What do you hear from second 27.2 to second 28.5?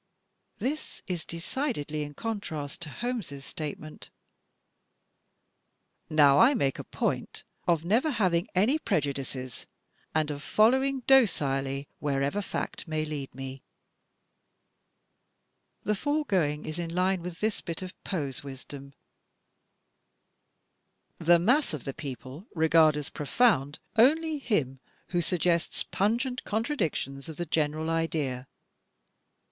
of the general idea.